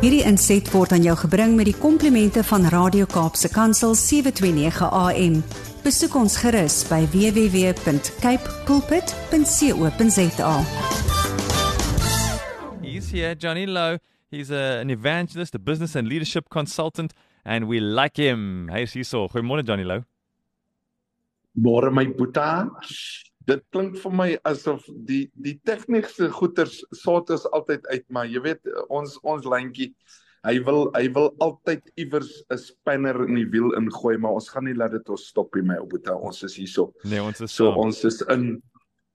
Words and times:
Hierdie 0.00 0.22
inset 0.24 0.70
word 0.72 0.92
aan 0.96 1.02
jou 1.04 1.16
gebring 1.20 1.56
met 1.58 1.66
die 1.68 1.76
komplimente 1.76 2.40
van 2.48 2.64
Radio 2.72 3.04
Kaapse 3.04 3.50
Kansel 3.52 3.94
729 3.94 4.88
AM. 4.88 5.42
Besoek 5.84 6.14
ons 6.16 6.36
gerus 6.40 6.78
by 6.88 7.04
www.cape 7.12 8.54
pulpit.co.za. 8.64 10.54
He's 12.82 13.10
here, 13.12 13.34
Johnny 13.34 13.66
Lowe. 13.66 13.98
He's 14.30 14.50
a, 14.50 14.80
an 14.80 14.90
evangelist, 14.90 15.54
a 15.54 15.58
business 15.58 15.96
and 15.96 16.08
leadership 16.08 16.48
consultant, 16.48 17.12
and 17.44 17.68
we 17.68 17.80
like 17.80 18.16
him. 18.16 18.68
Hey, 18.72 18.86
Siso. 18.86 19.28
Goeiemôre, 19.28 19.64
Johnny 19.64 19.84
Lowe. 19.84 20.04
Môre 21.54 21.90
my 21.90 22.06
boeta. 22.06 22.70
Dit 23.46 23.62
klink 23.72 23.96
vir 23.98 24.12
my 24.12 24.38
asof 24.44 24.84
die 25.06 25.30
die 25.34 25.58
tegniese 25.64 26.28
goeters 26.30 26.84
sort 26.92 27.30
is 27.30 27.46
altyd 27.56 27.86
uit, 27.86 28.04
maar 28.10 28.26
jy 28.26 28.40
weet 28.40 28.60
ons 28.88 29.18
ons 29.22 29.44
lyntjie 29.44 29.94
hy 30.46 30.56
wil 30.64 30.88
hy 30.96 31.06
wil 31.12 31.30
altyd 31.44 31.90
iewers 32.00 32.42
'n 32.50 32.58
spanner 32.58 33.24
in 33.26 33.34
die 33.36 33.48
wiel 33.52 33.74
ingooi, 33.76 34.16
maar 34.18 34.32
ons 34.38 34.48
gaan 34.48 34.64
nie 34.64 34.74
laat 34.74 34.92
dit 34.92 35.08
ons 35.08 35.26
stop 35.28 35.54
nie, 35.54 35.62
my 35.62 35.76
boeta. 35.84 36.14
Ons 36.16 36.42
is 36.44 36.56
hierso. 36.56 36.92
Nee, 37.04 37.20
ons 37.20 37.40
is 37.40 37.52
So 37.52 37.70
saam. 37.70 37.78
ons 37.78 38.04
is 38.04 38.22
in 38.28 38.62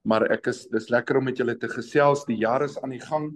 maar 0.06 0.32
ek 0.32 0.48
is 0.48 0.68
dis 0.68 0.90
lekker 0.90 1.18
om 1.18 1.26
met 1.26 1.38
julle 1.38 1.55
te 1.58 1.68
gesels. 1.68 2.26
Die 2.28 2.38
jaar 2.38 2.64
is 2.64 2.78
aan 2.78 2.92
die 2.92 3.02
gang. 3.02 3.32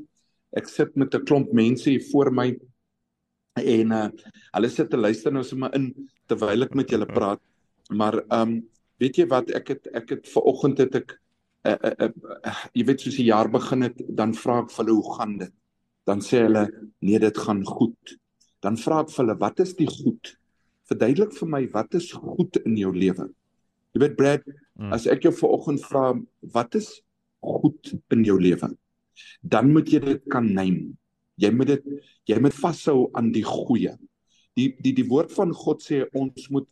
Ek 0.56 0.68
sit 0.68 0.96
met 0.96 1.14
'n 1.16 1.26
klomp 1.26 1.52
mense 1.54 1.90
hier 1.90 2.04
voor 2.12 2.32
my 2.32 2.58
en 3.58 3.92
uh 3.92 4.10
hulle 4.54 4.70
sit 4.70 4.90
te 4.90 4.98
luister 4.98 5.32
nou 5.32 5.44
sommer 5.44 5.74
in 5.74 5.94
terwyl 6.28 6.64
ek 6.64 6.76
met 6.76 6.90
julle 6.90 7.06
praat. 7.06 7.42
Maar 7.90 8.22
um 8.30 8.62
weet 9.00 9.18
jy 9.22 9.28
wat 9.32 9.52
ek 9.56 9.74
het 9.76 9.90
ek 9.96 10.16
het 10.16 10.28
ver 10.28 10.48
oggend 10.52 10.82
het 10.84 10.96
ek 11.00 11.16
uh, 11.66 11.76
uh, 11.76 12.10
uh, 12.10 12.56
jy 12.74 12.86
weet 12.88 13.04
soos 13.06 13.18
die 13.20 13.30
jaar 13.30 13.50
begin 13.52 13.88
het 13.88 14.02
dan 14.08 14.34
vra 14.38 14.62
ek 14.64 14.74
vir 14.74 14.86
hulle 14.86 14.98
hoe 15.00 15.16
gaan 15.18 15.38
dit? 15.40 15.54
Dan 16.08 16.24
sê 16.26 16.44
hulle 16.46 16.66
nee 17.06 17.20
dit 17.20 17.38
gaan 17.38 17.64
goed. 17.68 18.16
Dan 18.64 18.78
vra 18.80 19.04
ek 19.04 19.12
vir 19.14 19.24
hulle 19.26 19.38
wat 19.40 19.60
is 19.64 19.76
die 19.78 19.90
goed? 19.90 20.36
Verduidelik 20.90 21.36
vir 21.38 21.52
my 21.52 21.64
wat 21.74 21.94
is 22.00 22.12
goed 22.16 22.58
in 22.66 22.78
jou 22.80 22.92
lewe? 22.96 23.30
Jy 23.94 24.02
weet 24.04 24.18
Brad, 24.18 24.44
Mm. 24.80 24.94
as 24.96 25.08
ek 25.12 25.26
jou 25.28 25.34
vanoggend 25.36 25.82
vra 25.84 26.14
wat 26.56 26.76
is 26.80 27.02
goed 27.44 27.92
in 28.16 28.24
jou 28.24 28.38
lewe, 28.40 28.70
dan 29.44 29.74
moet 29.74 29.90
jy 29.92 30.00
dit 30.06 30.22
kan 30.32 30.46
neem. 30.56 30.94
Jy 31.40 31.52
moet 31.52 31.74
dit 31.74 31.90
jy 32.32 32.38
moet 32.40 32.56
vashou 32.56 33.10
aan 33.14 33.32
die 33.36 33.44
goeie. 33.44 33.98
Die 34.56 34.70
die 34.80 34.94
die 34.96 35.08
woord 35.08 35.34
van 35.36 35.52
God 35.52 35.84
sê 35.84 36.06
ons 36.16 36.48
moet 36.50 36.68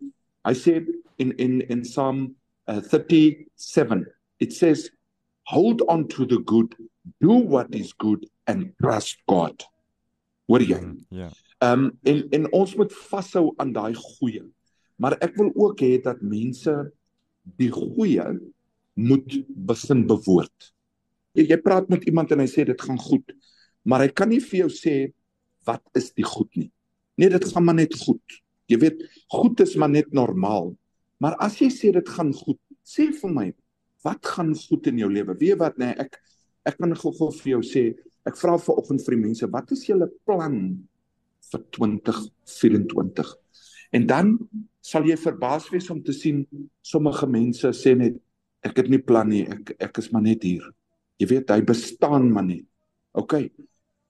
hy 0.48 0.56
sê 0.56 0.80
in 1.22 1.34
in 1.38 1.62
in 1.70 1.82
Psalm 1.84 2.36
uh, 2.68 2.82
37 2.82 4.06
it 4.40 4.54
says 4.54 4.90
hold 5.48 5.82
on 5.88 6.08
to 6.08 6.26
the 6.26 6.40
good, 6.44 6.76
do 7.22 7.32
what 7.32 7.74
is 7.74 7.94
good 7.94 8.28
and 8.48 8.74
trust 8.82 9.18
God. 9.28 9.64
Hoor 10.48 10.64
jy? 10.64 10.80
Mm, 10.80 11.06
Ja. 11.12 11.30
Ehm 11.60 11.88
um, 11.88 11.92
en 12.06 12.20
en 12.32 12.52
ons 12.54 12.76
moet 12.78 12.94
vashou 12.94 13.54
aan 13.58 13.72
daai 13.74 13.96
goeie. 13.96 14.44
Maar 15.02 15.18
ek 15.22 15.36
wil 15.40 15.52
ook 15.56 15.82
hê 15.82 15.98
dat 16.02 16.22
mense 16.22 16.74
die 17.58 17.72
goeie 17.74 18.26
moet 18.94 19.40
begin 19.48 20.04
bewoord. 20.10 20.72
Jy, 21.38 21.48
jy 21.52 21.58
praat 21.62 21.90
met 21.90 22.06
iemand 22.10 22.32
en 22.34 22.44
hy 22.44 22.50
sê 22.50 22.66
dit 22.66 22.82
gaan 22.82 23.00
goed, 23.02 23.34
maar 23.86 24.06
hy 24.06 24.10
kan 24.14 24.30
nie 24.30 24.42
vir 24.42 24.66
jou 24.66 24.70
sê 24.74 24.96
wat 25.66 25.82
is 25.98 26.12
die 26.18 26.26
goed 26.26 26.50
nie. 26.58 26.70
Nee, 27.18 27.30
dit 27.34 27.46
gaan 27.50 27.66
maar 27.66 27.78
net 27.78 27.96
goed. 27.98 28.38
Jy 28.68 28.80
weet, 28.82 29.04
goed 29.32 29.64
is 29.64 29.76
maar 29.80 29.92
net 29.92 30.12
normaal. 30.16 30.74
Maar 31.24 31.38
as 31.44 31.58
jy 31.62 31.70
sê 31.74 31.92
dit 31.96 32.10
gaan 32.18 32.34
goed, 32.36 32.60
sê 32.86 33.10
vir 33.16 33.34
my, 33.34 33.48
wat 34.06 34.34
gaan 34.36 34.54
goed 34.56 34.88
in 34.92 35.02
jou 35.02 35.10
lewe? 35.12 35.36
Weet 35.40 35.60
wat, 35.62 35.80
nee, 35.82 35.96
ek 35.98 36.20
ek 36.68 36.76
kan 36.82 36.92
gou-gou 37.00 37.30
vir 37.32 37.54
jou 37.54 37.62
sê, 37.64 37.84
ek 38.28 38.36
vra 38.36 38.58
vanoggend 38.60 39.06
vir 39.06 39.16
die 39.16 39.22
mense, 39.22 39.48
wat 39.54 39.72
is 39.72 39.86
julle 39.88 40.10
plan 40.28 40.58
vir 41.48 41.62
2024? 41.78 43.30
En 43.96 44.08
dan 44.08 44.34
sal 44.84 45.08
jy 45.08 45.16
verbaas 45.20 45.70
wees 45.72 45.88
om 45.94 46.02
te 46.04 46.16
sien 46.16 46.44
sommige 46.86 47.28
mense 47.32 47.72
sê 47.76 47.96
net 47.96 48.20
ek 48.68 48.82
het 48.82 48.92
nie 48.92 49.00
plan 49.00 49.30
nie, 49.32 49.46
ek 49.48 49.78
ek 49.80 50.02
is 50.04 50.12
maar 50.12 50.26
net 50.26 50.44
hier. 50.44 50.66
Jy 51.22 51.30
weet 51.32 51.56
hy 51.56 51.62
bestaan 51.66 52.28
maar 52.34 52.46
net. 52.48 52.66
OK. 53.18 53.48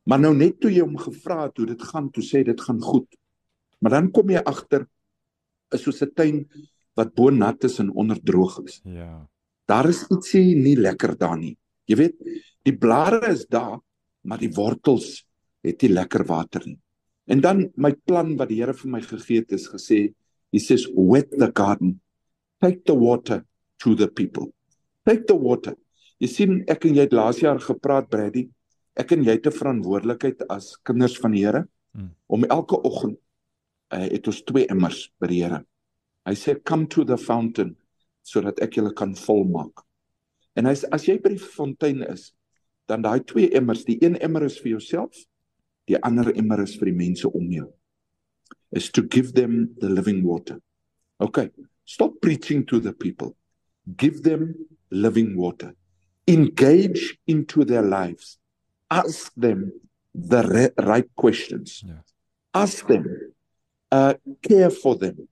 Maar 0.07 0.21
nou 0.23 0.33
net 0.35 0.57
toe 0.61 0.71
jy 0.73 0.83
hom 0.83 0.97
gevra 0.99 1.45
het 1.45 1.61
hoe 1.61 1.69
dit 1.69 1.87
gaan, 1.89 2.09
toe 2.11 2.23
sê 2.25 2.43
dit 2.47 2.61
gaan 2.67 2.81
goed. 2.83 3.07
Maar 3.81 3.91
dan 3.91 4.11
kom 4.11 4.29
jy 4.29 4.41
agter 4.43 4.87
is 5.73 5.83
soos 5.83 6.01
'n 6.01 6.13
tuin 6.15 6.45
wat 6.95 7.13
bo 7.15 7.29
nat 7.29 7.63
is 7.63 7.79
en 7.79 7.91
onder 7.91 8.19
droog 8.23 8.63
is. 8.65 8.81
Ja. 8.83 9.27
Daar 9.67 9.89
is 9.89 10.07
ietsie 10.09 10.55
nie 10.55 10.75
lekker 10.75 11.17
daar 11.17 11.37
nie. 11.37 11.57
Jy 11.85 11.95
weet, 11.95 12.15
die 12.63 12.75
blare 12.77 13.27
is 13.31 13.45
daar, 13.45 13.79
maar 14.23 14.37
die 14.39 14.49
wortels 14.55 15.25
het 15.63 15.81
nie 15.81 15.91
lekker 15.93 16.25
water 16.25 16.61
nie. 16.65 16.79
En 17.27 17.41
dan 17.41 17.71
my 17.75 17.91
plan 17.93 18.35
wat 18.37 18.49
die 18.49 18.61
Here 18.61 18.73
vir 18.73 18.89
my 18.91 19.01
gegee 19.01 19.39
het 19.39 19.51
is 19.51 19.67
gesê, 19.67 20.13
he 20.51 20.59
says 20.59 20.87
wet 20.95 21.29
the 21.31 21.51
garden. 21.53 21.99
Take 22.61 22.83
the 22.85 22.95
water 22.95 23.45
to 23.79 23.95
the 23.95 24.07
people. 24.07 24.53
Take 25.05 25.25
the 25.27 25.37
water. 25.37 25.75
Jy 26.19 26.27
sien 26.27 26.63
ek 26.67 26.85
en 26.85 26.95
jy 26.95 27.01
het 27.01 27.13
laas 27.13 27.39
jaar 27.39 27.59
gepraat 27.59 28.09
Brady. 28.09 28.49
Ek 28.95 29.11
en 29.11 29.23
jy 29.23 29.31
het 29.31 29.45
'n 29.45 29.51
verantwoordelikheid 29.51 30.47
as 30.49 30.77
kinders 30.83 31.17
van 31.19 31.31
die 31.31 31.45
Here 31.45 31.67
Hmm. 31.93 32.13
om 32.27 32.43
elke 32.43 32.81
oggend 32.83 33.17
uh, 33.93 34.05
het 34.07 34.27
ons 34.27 34.43
twee 34.47 34.67
emmers 34.71 35.07
by 35.21 35.29
die 35.31 35.41
Here. 35.43 35.61
Hy 36.27 36.35
sê 36.35 36.57
come 36.63 36.87
to 36.91 37.05
the 37.07 37.17
fountain 37.17 37.75
sodat 38.27 38.59
ek 38.63 38.75
julle 38.79 38.91
kan 38.97 39.13
volmaak. 39.15 39.85
En 40.57 40.67
hy 40.67 40.73
sê 40.75 40.89
as 40.95 41.05
jy 41.07 41.17
by 41.23 41.35
die 41.35 41.43
fontein 41.43 42.03
is, 42.07 42.31
dan 42.87 43.03
daai 43.03 43.21
twee 43.27 43.51
emmers, 43.55 43.85
die 43.87 43.97
een 44.03 44.17
emmer 44.23 44.47
is 44.47 44.57
vir 44.59 44.73
jouself, 44.77 45.15
die 45.87 45.99
ander 46.03 46.33
emmer 46.35 46.63
is 46.63 46.75
vir 46.79 46.91
die 46.91 46.97
mense 46.97 47.29
om 47.29 47.47
jou. 47.51 47.67
Is 48.75 48.89
to 48.91 49.03
give 49.03 49.33
them 49.35 49.75
the 49.79 49.89
living 49.89 50.23
water. 50.27 50.59
Okay, 51.23 51.49
stop 51.85 52.19
preaching 52.21 52.65
to 52.67 52.79
the 52.79 52.91
people. 52.91 53.35
Give 53.95 54.23
them 54.23 54.55
living 54.91 55.37
water. 55.37 55.73
Engage 56.27 57.17
into 57.27 57.63
their 57.63 57.83
lives. 57.83 58.37
Ask 58.91 59.31
them 59.35 59.71
the 60.13 60.71
right 60.77 61.07
questions. 61.15 61.83
Ja. 61.85 62.01
Ask 62.53 62.87
them, 62.87 63.05
uh, 63.91 64.15
care 64.41 64.69
for 64.69 64.95
them, 64.95 65.27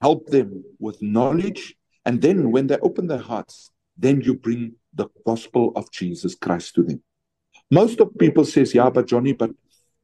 help 0.00 0.26
them 0.26 0.64
with 0.78 1.00
knowledge, 1.02 1.74
and 2.04 2.20
then 2.22 2.50
when 2.50 2.66
they 2.66 2.78
open 2.78 3.06
their 3.06 3.18
hearts, 3.18 3.70
then 3.96 4.20
you 4.20 4.34
bring 4.34 4.74
the 4.94 5.08
gospel 5.26 5.72
of 5.76 5.90
Jesus 5.90 6.34
Christ 6.34 6.74
to 6.74 6.82
them. 6.82 7.02
Most 7.70 8.00
of 8.00 8.16
people 8.18 8.44
says, 8.44 8.74
yeah, 8.74 8.90
but 8.90 9.06
Johnny, 9.06 9.32
but 9.32 9.50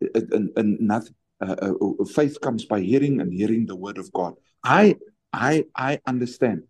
uh, 0.02 0.20
and, 0.32 0.50
and 0.56 0.80
nothing, 0.80 1.14
uh, 1.40 1.56
uh, 1.60 2.04
faith 2.04 2.40
comes 2.40 2.64
by 2.64 2.80
hearing 2.80 3.20
and 3.20 3.32
hearing 3.32 3.66
the 3.66 3.76
word 3.76 3.98
of 3.98 4.12
God. 4.12 4.34
I, 4.62 4.96
I, 5.32 5.64
I 5.74 6.00
understand, 6.06 6.64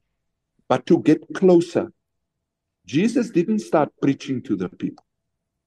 but 0.68 0.86
to 0.86 1.02
get 1.02 1.22
closer, 1.34 1.92
Jesus 2.86 3.30
didn't 3.30 3.58
start 3.58 3.90
preaching 4.00 4.42
to 4.42 4.56
the 4.56 4.68
people. 4.68 5.04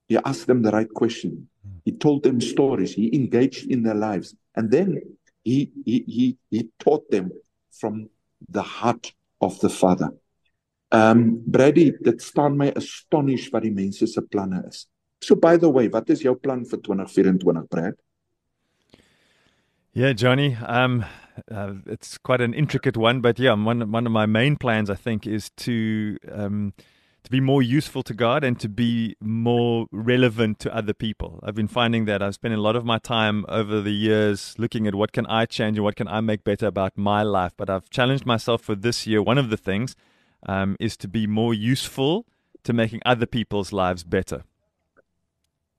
He 0.07 0.17
asked 0.17 0.47
them 0.47 0.61
the 0.61 0.71
right 0.71 0.89
question. 0.89 1.49
He 1.85 1.91
told 1.91 2.23
them 2.23 2.39
stories. 2.41 2.93
He 2.93 3.13
engaged 3.13 3.69
in 3.69 3.83
their 3.83 3.95
lives, 3.95 4.35
and 4.55 4.71
then 4.71 5.01
he 5.43 5.71
he 5.85 6.03
he, 6.07 6.37
he 6.49 6.69
taught 6.79 7.09
them 7.11 7.31
from 7.71 8.09
the 8.49 8.61
heart 8.61 9.13
of 9.41 9.59
the 9.59 9.69
Father. 9.69 10.09
Um 10.91 11.43
Brady, 11.45 11.91
dit 11.91 12.21
staan 12.21 12.57
my 12.57 12.71
astonished 12.75 13.53
wat 13.53 13.63
die 13.63 13.71
mense 13.71 14.07
se 14.07 14.21
planne 14.21 14.63
is. 14.67 14.87
So 15.21 15.35
by 15.35 15.57
the 15.57 15.69
way, 15.69 15.87
wat 15.87 16.09
is 16.09 16.21
jou 16.21 16.35
plan 16.35 16.65
vir 16.65 16.79
2024, 16.79 17.67
Brad? 17.69 17.95
Yeah, 19.93 20.13
Johnny. 20.13 20.55
Um, 20.55 21.03
uh, 21.51 21.73
it's 21.85 22.17
quite 22.17 22.41
an 22.41 22.53
intricate 22.53 22.95
one, 22.95 23.21
but 23.21 23.39
yeah, 23.39 23.53
one 23.53 23.91
one 23.91 24.05
of 24.05 24.11
my 24.11 24.25
main 24.25 24.55
plans, 24.55 24.89
I 24.89 24.95
think, 24.95 25.27
is 25.27 25.49
to 25.57 26.17
um, 26.31 26.73
to 27.23 27.29
be 27.31 27.39
more 27.39 27.61
useful 27.61 28.01
to 28.03 28.13
God 28.13 28.43
and 28.43 28.59
to 28.59 28.69
be 28.69 29.15
more 29.19 29.87
relevant 29.91 30.59
to 30.59 30.75
other 30.75 30.93
people. 30.93 31.39
I've 31.43 31.55
been 31.55 31.67
finding 31.67 32.05
that 32.05 32.21
I've 32.21 32.35
spent 32.35 32.53
a 32.53 32.61
lot 32.61 32.75
of 32.75 32.85
my 32.85 32.97
time 32.97 33.45
over 33.49 33.81
the 33.81 33.91
years 33.91 34.55
looking 34.57 34.87
at 34.87 34.95
what 34.95 35.11
can 35.11 35.25
I 35.27 35.45
change 35.45 35.77
and 35.77 35.83
what 35.83 35.95
can 35.95 36.07
I 36.07 36.21
make 36.21 36.43
better 36.43 36.67
about 36.67 36.97
my 36.97 37.21
life. 37.23 37.53
But 37.57 37.69
I've 37.69 37.89
challenged 37.89 38.25
myself 38.25 38.61
for 38.61 38.75
this 38.75 39.05
year. 39.05 39.21
One 39.21 39.37
of 39.37 39.49
the 39.49 39.57
things 39.57 39.95
um, 40.47 40.77
is 40.79 40.95
to 40.97 41.07
be 41.07 41.27
more 41.27 41.53
useful 41.53 42.25
to 42.63 42.73
making 42.73 43.01
other 43.05 43.25
people's 43.25 43.73
lives 43.73 44.03
better. 44.03 44.43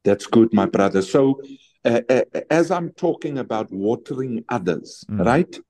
That's 0.05 0.27
good, 0.27 0.53
my 0.53 0.67
brother. 0.67 1.03
So, 1.03 1.43
uh, 1.85 2.01
uh, 2.09 2.23
as 2.51 2.71
I'm 2.71 2.91
talking 2.91 3.39
about 3.39 3.71
watering 3.71 4.45
others, 4.49 5.05
Mm. 5.11 5.25
right? 5.27 5.61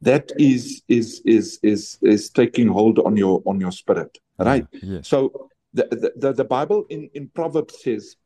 That 0.00 0.32
is 0.36 0.82
is 0.88 1.22
is 1.24 1.60
is 1.62 1.96
is 2.02 2.28
taking 2.30 2.66
hold 2.66 2.98
on 2.98 3.16
your 3.16 3.40
on 3.46 3.60
your 3.60 3.70
spirit, 3.70 4.18
right? 4.44 4.66
Yes. 4.82 5.08
So 5.08 5.50
the, 5.72 5.88
the 5.90 6.12
the 6.16 6.32
the 6.32 6.44
Bible 6.44 6.84
in 6.88 7.08
in 7.14 7.28
Proverbs 7.28 7.82
says, 7.82 8.16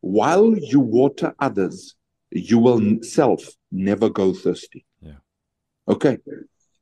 while 0.00 0.56
you 0.56 0.80
water 0.80 1.34
others, 1.38 1.94
you 2.30 2.58
will 2.58 3.02
self 3.02 3.42
never 3.70 4.08
go 4.08 4.32
thirsty. 4.32 4.84
Yeah. 5.00 5.20
Okay. 5.86 6.18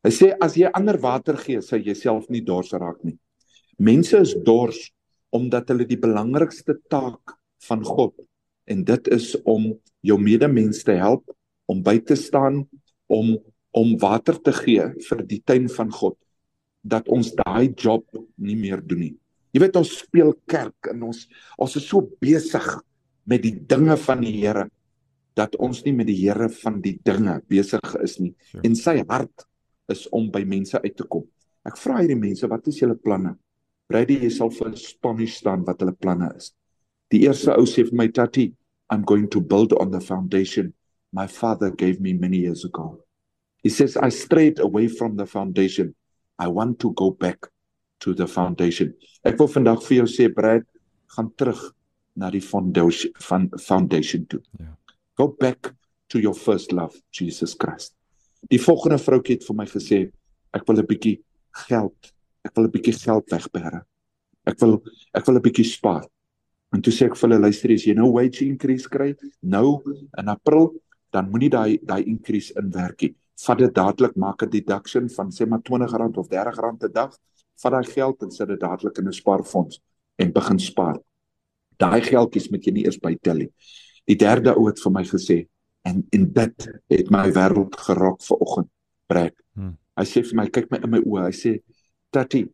Hy 0.04 0.12
sê 0.14 0.32
as 0.40 0.54
jy 0.56 0.70
ander 0.70 0.98
water 1.02 1.36
gee, 1.40 1.60
sal 1.62 1.82
jy 1.82 1.96
self 1.98 2.28
nie 2.30 2.44
dors 2.44 2.72
raak 2.72 3.02
nie. 3.04 3.18
Mense 3.78 4.20
is 4.22 4.34
dors 4.46 4.78
omdat 5.34 5.68
hulle 5.72 5.84
die 5.84 6.00
belangrikste 6.00 6.78
taak 6.88 7.36
van 7.66 7.82
God 7.84 8.14
en 8.70 8.84
dit 8.86 9.08
is 9.14 9.34
om 9.44 9.68
jou 10.06 10.16
medemens 10.18 10.80
te 10.86 10.94
help, 10.98 11.26
om 11.70 11.82
by 11.82 11.98
te 11.98 12.16
staan, 12.18 12.64
om 13.10 13.36
om 13.76 13.90
water 14.00 14.38
te 14.40 14.54
gee 14.56 14.84
vir 15.04 15.18
die 15.28 15.42
tuin 15.44 15.66
van 15.68 15.90
God 15.92 16.16
dat 16.86 17.08
ons 17.12 17.32
daai 17.34 17.72
job 17.74 18.04
nie 18.38 18.56
meer 18.58 18.82
doen 18.82 19.02
nie. 19.06 19.14
Jy 19.54 19.62
weet 19.62 19.78
ons 19.80 19.92
speel 20.02 20.34
kerk 20.50 20.90
en 20.92 21.06
ons 21.08 21.24
ons 21.58 21.76
is 21.78 21.86
so 21.88 22.04
besig 22.22 22.66
met 23.26 23.42
die 23.42 23.54
dinge 23.56 23.96
van 24.04 24.22
die 24.22 24.34
Here 24.36 24.66
dat 25.36 25.56
ons 25.60 25.82
nie 25.84 25.94
met 25.96 26.08
die 26.08 26.18
Here 26.18 26.48
van 26.62 26.80
die 26.84 26.96
dinge 27.04 27.40
besig 27.50 27.96
is 28.04 28.18
nie. 28.20 28.32
Sure. 28.50 28.62
En 28.68 28.76
sy 28.78 29.00
hart 29.08 29.46
is 29.92 30.06
om 30.14 30.30
by 30.32 30.44
mense 30.48 30.78
uit 30.82 30.94
te 30.96 31.06
kom. 31.08 31.26
Ek 31.66 31.78
vra 31.80 32.00
hierdie 32.00 32.18
mense, 32.18 32.46
wat 32.50 32.68
is 32.70 32.78
julle 32.80 32.96
planne? 32.98 33.34
Brady, 33.90 34.20
jy 34.22 34.30
sal 34.34 34.50
vir 34.54 34.72
astonish 34.72 35.36
staan 35.40 35.64
wat 35.66 35.82
hulle 35.82 35.94
planne 35.94 36.30
is. 36.38 36.52
Die 37.10 37.24
eerste 37.26 37.54
ou 37.54 37.66
sê 37.70 37.84
vir 37.86 37.98
my 37.98 38.08
tatie, 38.14 38.52
I'm 38.90 39.02
going 39.06 39.28
to 39.34 39.40
build 39.40 39.74
on 39.78 39.90
the 39.90 40.00
foundation 40.00 40.72
my 41.12 41.26
father 41.26 41.70
gave 41.70 42.00
me 42.00 42.12
many 42.12 42.38
years 42.38 42.64
ago. 42.64 43.00
He 43.62 43.70
says, 43.70 43.96
I 43.96 44.10
strayed 44.10 44.58
away 44.60 44.86
from 44.88 45.16
the 45.16 45.26
foundation. 45.26 45.94
I 46.38 46.48
want 46.48 46.78
to 46.80 46.92
go 46.92 47.10
back 47.10 47.48
to 48.00 48.14
the 48.14 48.26
foundation. 48.26 48.94
Ek 49.24 49.38
wil 49.40 49.48
vandag 49.48 49.82
vir 49.86 50.02
jou 50.02 50.08
sê, 50.10 50.28
Brad, 50.32 50.66
gaan 51.16 51.30
terug 51.38 51.60
na 52.16 52.30
die 52.30 52.44
foundation 52.44 53.12
van 53.28 53.48
foundation 53.60 54.26
toe. 54.26 54.42
Ja. 54.60 54.74
Go 55.16 55.28
back 55.28 55.72
to 56.12 56.20
your 56.20 56.34
first 56.34 56.72
love, 56.72 57.00
Jesus 57.10 57.54
Christ. 57.56 57.94
Die 58.52 58.60
volgende 58.60 58.98
vroukie 59.02 59.38
het 59.38 59.46
vir 59.46 59.56
my 59.56 59.66
gesê, 59.66 60.06
ek 60.54 60.66
wil 60.68 60.78
'n 60.78 60.86
bietjie 60.86 61.22
geld. 61.68 62.12
Ek 62.44 62.54
wil 62.54 62.66
'n 62.66 62.70
bietjie 62.70 62.94
geld 62.94 63.30
wegbere. 63.30 63.84
Ek 64.46 64.60
wil 64.60 64.82
ek 65.14 65.26
wil 65.26 65.36
'n 65.36 65.42
bietjie 65.42 65.64
spaar. 65.64 66.06
En 66.72 66.82
toe 66.82 66.92
sê 66.92 67.06
ek 67.06 67.16
vir 67.16 67.28
hulle 67.28 67.40
luister 67.40 67.72
as 67.72 67.84
jy 67.86 67.94
nou 67.94 68.12
wage 68.12 68.44
increase 68.44 68.88
kry 68.88 69.14
nou 69.42 69.82
in 70.18 70.28
April 70.28 70.74
dan 71.12 71.30
moenie 71.30 71.50
daai 71.50 71.78
daai 71.82 72.04
increase 72.04 72.52
inwerk 72.58 73.02
nie. 73.02 73.14
Vat 73.44 73.58
dit 73.60 73.74
dadelik 73.74 74.14
maak 74.16 74.42
'n 74.42 74.50
deduction 74.50 75.08
van 75.10 75.30
sê 75.30 75.46
maar 75.46 75.60
R20 75.60 76.18
of 76.18 76.28
R30 76.28 76.88
'n 76.88 76.92
dag. 76.92 77.18
Vat 77.56 77.72
daai 77.72 77.84
geld 77.84 78.22
en 78.22 78.30
sit 78.30 78.48
dit 78.48 78.60
dadelik 78.60 78.98
in 78.98 79.08
'n 79.08 79.12
spaarfonds 79.12 79.80
en 80.16 80.32
begin 80.32 80.58
spaar. 80.58 80.98
Daai 81.76 82.00
geldjies 82.00 82.48
moet 82.50 82.64
jy 82.64 82.72
nie 82.72 82.84
eers 82.84 82.98
bytel 82.98 83.36
nie. 83.36 83.52
Die 84.06 84.16
derde 84.16 84.54
ou 84.56 84.66
het 84.66 84.80
vir 84.80 84.92
my 84.92 85.04
gesê 85.04 85.48
en 85.84 86.06
in 86.10 86.32
dit 86.32 86.68
het 86.88 87.10
my 87.10 87.30
wêreld 87.30 87.76
geraak 87.76 88.22
ver 88.22 88.36
oggend. 88.36 88.70
Breek. 89.06 89.34
Hmm. 89.54 89.76
Hy 89.96 90.04
sê 90.04 90.22
vir 90.22 90.36
my 90.36 90.48
kyk 90.48 90.70
my 90.70 90.78
in 90.82 90.90
my 90.90 90.98
oë. 90.98 91.26
Hy 91.26 91.32
sê 91.32 91.62
Tati, 92.10 92.48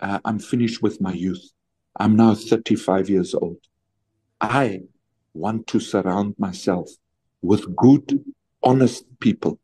uh, 0.00 0.18
I'm 0.24 0.38
finished 0.38 0.82
with 0.82 1.00
my 1.00 1.12
youth. 1.12 1.52
I'm 2.00 2.16
now 2.16 2.34
35 2.34 3.08
years 3.08 3.34
old. 3.34 3.58
I 4.40 4.82
want 5.32 5.66
to 5.68 5.80
surround 5.80 6.34
myself 6.38 6.90
with 7.42 7.76
good, 7.76 8.24
honest 8.62 9.04
people 9.20 9.58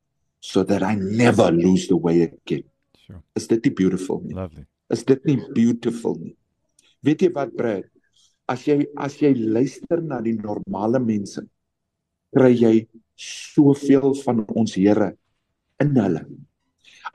so 0.45 0.63
that 0.63 0.83
I 0.83 0.95
never 0.95 1.49
lose 1.51 1.89
the 1.89 1.97
way 1.97 2.21
again. 2.29 2.69
Sure. 3.01 3.23
Is 3.33 3.49
dit 3.49 3.65
nie 3.65 3.73
beautiful 3.73 4.21
nie? 4.21 4.37
Lovely. 4.37 4.67
Is 4.93 5.01
dit 5.09 5.25
nie 5.25 5.39
beautiful 5.57 6.19
nie? 6.21 6.35
Weet 7.01 7.25
jy 7.25 7.31
wat, 7.33 7.55
Brad? 7.57 7.89
As 8.45 8.67
jy 8.69 8.85
as 9.01 9.17
jy 9.23 9.33
luister 9.33 10.05
na 10.05 10.21
die 10.21 10.37
normale 10.37 11.01
mense, 11.01 11.41
kry 12.37 12.53
jy 12.53 12.75
soveel 13.17 14.13
van 14.21 14.45
ons 14.53 14.77
Here 14.77 15.15
in 15.81 15.97
hulle. 15.97 16.27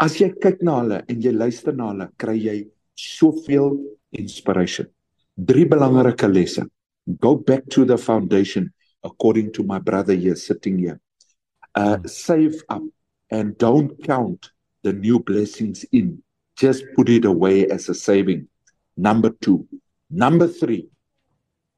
As 0.02 0.18
jy 0.18 0.32
kyk 0.34 0.66
na 0.66 0.80
hulle 0.82 1.04
en 1.06 1.22
jy 1.22 1.38
luister 1.38 1.78
na 1.78 1.94
hulle, 1.94 2.10
kry 2.18 2.34
jy 2.42 2.60
soveel 2.98 3.78
inspiration. 4.18 4.90
Drie 5.38 5.70
belangrike 5.70 6.26
lesse. 6.26 6.66
Go 7.06 7.38
back 7.38 7.70
to 7.78 7.86
the 7.86 7.98
foundation 7.98 8.74
according 9.06 9.54
to 9.54 9.64
my 9.64 9.78
brother 9.78 10.18
here 10.18 10.36
sitting 10.36 10.82
here. 10.82 10.98
Uh, 11.76 11.98
hmm. 11.98 12.08
save 12.10 12.64
up 12.74 12.82
and 13.32 13.58
don't 13.58 14.04
count 14.04 14.52
the 14.84 14.94
new 14.94 15.20
blessings 15.20 15.86
in. 15.92 16.22
Just 16.56 16.84
put 16.96 17.10
it 17.10 17.26
away 17.26 17.68
as 17.68 17.90
a 17.90 17.94
saving. 17.94 18.48
Number 18.98 19.30
two. 19.30 19.68
Number 20.10 20.48
three, 20.48 20.90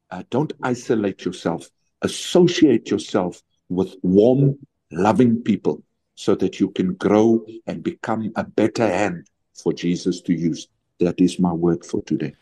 uh, 0.10 0.24
don't 0.30 0.54
isolate 0.64 1.26
yourself. 1.26 1.70
Associate 2.02 2.90
yourself 2.90 3.42
with 3.70 3.96
warm, 4.02 4.58
loving 4.92 5.42
people 5.42 5.84
so 6.16 6.36
that 6.36 6.60
you 6.60 6.70
can 6.70 6.94
grow 6.94 7.46
and 7.68 7.84
become 7.84 8.32
a 8.36 8.44
better 8.44 8.88
hand 8.88 9.28
for 9.54 9.74
Jesus 9.74 10.22
to 10.22 10.34
use. 10.34 10.68
That 11.00 11.20
is 11.20 11.40
my 11.40 11.52
word 11.52 11.86
for 11.86 12.02
today. 12.04 12.36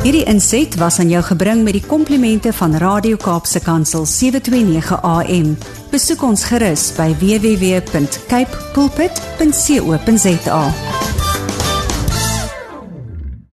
Hierdie 0.00 0.24
inset 0.24 0.78
was 0.80 0.98
aan 0.98 1.10
jou 1.12 1.20
gebring 1.24 1.60
met 1.64 1.76
die 1.76 1.84
komplimente 1.84 2.54
van 2.56 2.78
Radio 2.80 3.20
Kaapse 3.20 3.60
Kansel 3.60 4.06
729 4.08 4.96
AM. 5.02 5.79
Besoek 5.90 6.22
ons 6.22 6.44
gerus 6.46 6.90
by 6.94 7.10
www.cape 7.18 8.54
pulpit.co.za. 8.76 10.62